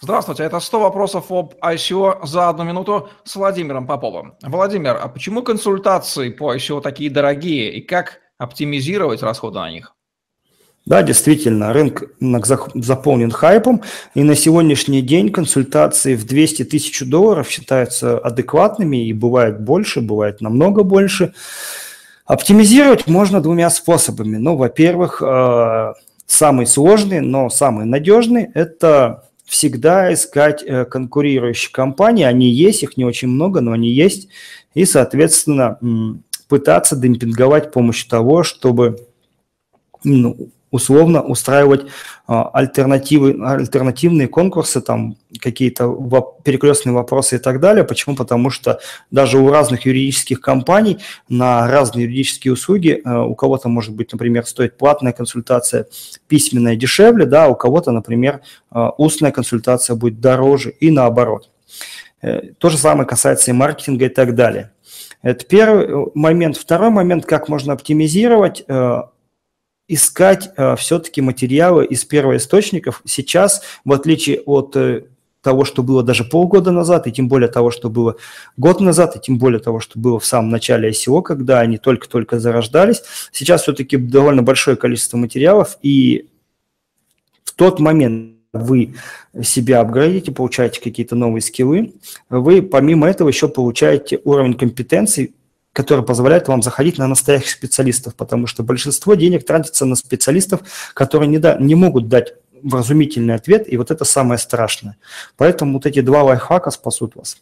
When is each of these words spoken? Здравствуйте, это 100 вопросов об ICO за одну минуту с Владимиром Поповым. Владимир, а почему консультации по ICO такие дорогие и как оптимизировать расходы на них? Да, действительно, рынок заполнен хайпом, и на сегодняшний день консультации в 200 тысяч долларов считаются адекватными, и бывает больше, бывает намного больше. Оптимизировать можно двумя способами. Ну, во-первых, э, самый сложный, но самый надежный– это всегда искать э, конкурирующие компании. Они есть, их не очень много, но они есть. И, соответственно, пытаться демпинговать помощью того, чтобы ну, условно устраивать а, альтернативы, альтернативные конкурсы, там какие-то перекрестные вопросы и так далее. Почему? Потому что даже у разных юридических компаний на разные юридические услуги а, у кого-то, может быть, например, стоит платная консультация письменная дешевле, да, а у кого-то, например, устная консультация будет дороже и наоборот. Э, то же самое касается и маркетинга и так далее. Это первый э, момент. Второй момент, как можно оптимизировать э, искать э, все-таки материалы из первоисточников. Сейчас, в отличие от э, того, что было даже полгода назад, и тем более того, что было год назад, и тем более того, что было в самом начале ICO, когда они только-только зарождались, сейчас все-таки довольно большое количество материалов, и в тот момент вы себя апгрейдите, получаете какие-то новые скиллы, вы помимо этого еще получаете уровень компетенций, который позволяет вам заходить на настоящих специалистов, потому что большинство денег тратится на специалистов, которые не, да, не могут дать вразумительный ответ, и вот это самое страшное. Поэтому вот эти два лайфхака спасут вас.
Здравствуйте, 0.00 0.44
это 0.44 0.60
100 0.60 0.78
вопросов 0.78 1.24
об 1.32 1.54
ICO 1.60 2.24
за 2.24 2.48
одну 2.48 2.62
минуту 2.62 3.08
с 3.24 3.34
Владимиром 3.34 3.84
Поповым. 3.84 4.34
Владимир, 4.42 4.96
а 4.96 5.08
почему 5.08 5.42
консультации 5.42 6.30
по 6.30 6.54
ICO 6.54 6.80
такие 6.80 7.10
дорогие 7.10 7.72
и 7.72 7.80
как 7.80 8.20
оптимизировать 8.38 9.24
расходы 9.24 9.58
на 9.58 9.68
них? 9.72 9.96
Да, 10.86 11.02
действительно, 11.02 11.72
рынок 11.72 12.12
заполнен 12.74 13.32
хайпом, 13.32 13.82
и 14.14 14.22
на 14.22 14.36
сегодняшний 14.36 15.02
день 15.02 15.32
консультации 15.32 16.14
в 16.14 16.24
200 16.24 16.66
тысяч 16.66 17.02
долларов 17.04 17.50
считаются 17.50 18.18
адекватными, 18.18 19.08
и 19.08 19.12
бывает 19.12 19.60
больше, 19.60 20.00
бывает 20.00 20.40
намного 20.40 20.84
больше. 20.84 21.34
Оптимизировать 22.24 23.08
можно 23.08 23.40
двумя 23.40 23.68
способами. 23.68 24.36
Ну, 24.36 24.54
во-первых, 24.54 25.20
э, 25.26 25.94
самый 26.26 26.66
сложный, 26.68 27.20
но 27.20 27.50
самый 27.50 27.84
надежный– 27.84 28.48
это 28.54 29.27
всегда 29.48 30.12
искать 30.12 30.62
э, 30.62 30.84
конкурирующие 30.84 31.72
компании. 31.72 32.24
Они 32.24 32.50
есть, 32.50 32.82
их 32.82 32.96
не 32.96 33.04
очень 33.04 33.28
много, 33.28 33.60
но 33.60 33.72
они 33.72 33.90
есть. 33.90 34.28
И, 34.74 34.84
соответственно, 34.84 35.78
пытаться 36.48 36.96
демпинговать 36.96 37.72
помощью 37.72 38.08
того, 38.08 38.42
чтобы 38.42 39.08
ну, 40.04 40.50
условно 40.70 41.22
устраивать 41.22 41.86
а, 42.26 42.48
альтернативы, 42.50 43.38
альтернативные 43.44 44.28
конкурсы, 44.28 44.80
там 44.80 45.16
какие-то 45.40 45.88
перекрестные 46.42 46.92
вопросы 46.92 47.36
и 47.36 47.38
так 47.38 47.60
далее. 47.60 47.84
Почему? 47.84 48.16
Потому 48.16 48.50
что 48.50 48.80
даже 49.10 49.38
у 49.38 49.50
разных 49.50 49.86
юридических 49.86 50.40
компаний 50.40 50.98
на 51.28 51.68
разные 51.68 52.04
юридические 52.04 52.52
услуги 52.52 53.00
а, 53.04 53.24
у 53.24 53.34
кого-то, 53.34 53.68
может 53.68 53.94
быть, 53.94 54.12
например, 54.12 54.46
стоит 54.46 54.76
платная 54.76 55.12
консультация 55.12 55.86
письменная 56.26 56.76
дешевле, 56.76 57.26
да, 57.26 57.46
а 57.46 57.48
у 57.48 57.54
кого-то, 57.54 57.90
например, 57.90 58.40
устная 58.98 59.32
консультация 59.32 59.96
будет 59.96 60.20
дороже 60.20 60.70
и 60.70 60.90
наоборот. 60.90 61.48
Э, 62.20 62.40
то 62.58 62.68
же 62.68 62.78
самое 62.78 63.06
касается 63.06 63.50
и 63.50 63.54
маркетинга 63.54 64.06
и 64.06 64.08
так 64.08 64.34
далее. 64.34 64.72
Это 65.22 65.44
первый 65.44 65.86
э, 65.86 66.06
момент. 66.14 66.56
Второй 66.56 66.90
момент, 66.90 67.26
как 67.26 67.48
можно 67.48 67.72
оптимизировать 67.72 68.64
э, 68.66 69.02
искать 69.88 70.50
э, 70.56 70.76
все-таки 70.76 71.20
материалы 71.22 71.84
из 71.86 72.04
первоисточников. 72.04 73.02
Сейчас, 73.06 73.62
в 73.84 73.92
отличие 73.92 74.40
от 74.42 74.76
э, 74.76 75.04
того, 75.40 75.64
что 75.64 75.82
было 75.82 76.02
даже 76.02 76.24
полгода 76.24 76.70
назад, 76.70 77.06
и 77.06 77.12
тем 77.12 77.28
более 77.28 77.48
того, 77.48 77.70
что 77.70 77.88
было 77.88 78.16
год 78.58 78.80
назад, 78.80 79.16
и 79.16 79.20
тем 79.20 79.38
более 79.38 79.60
того, 79.60 79.80
что 79.80 79.98
было 79.98 80.20
в 80.20 80.26
самом 80.26 80.50
начале 80.50 80.90
ICO, 80.90 81.22
когда 81.22 81.60
они 81.60 81.78
только-только 81.78 82.38
зарождались, 82.38 83.02
сейчас 83.32 83.62
все-таки 83.62 83.96
довольно 83.96 84.42
большое 84.42 84.76
количество 84.76 85.16
материалов, 85.16 85.78
и 85.80 86.28
в 87.44 87.54
тот 87.54 87.80
момент 87.80 88.34
вы 88.52 88.94
себя 89.42 89.80
апгрейдите, 89.80 90.32
получаете 90.32 90.80
какие-то 90.80 91.16
новые 91.16 91.40
скиллы, 91.42 91.94
вы 92.28 92.60
помимо 92.60 93.08
этого 93.08 93.28
еще 93.28 93.48
получаете 93.48 94.20
уровень 94.24 94.54
компетенций, 94.54 95.34
который 95.78 96.04
позволяет 96.04 96.48
вам 96.48 96.60
заходить 96.60 96.98
на 96.98 97.06
настоящих 97.06 97.50
специалистов, 97.50 98.16
потому 98.16 98.48
что 98.48 98.64
большинство 98.64 99.14
денег 99.14 99.46
тратится 99.46 99.84
на 99.84 99.94
специалистов, 99.94 100.62
которые 100.92 101.28
не, 101.28 101.38
да, 101.38 101.56
не 101.56 101.76
могут 101.76 102.08
дать 102.08 102.34
вразумительный 102.64 103.36
ответ, 103.36 103.72
и 103.72 103.76
вот 103.76 103.92
это 103.92 104.04
самое 104.04 104.38
страшное. 104.38 104.96
Поэтому 105.36 105.74
вот 105.74 105.86
эти 105.86 106.00
два 106.00 106.24
лайфхака 106.24 106.72
спасут 106.72 107.14
вас. 107.14 107.36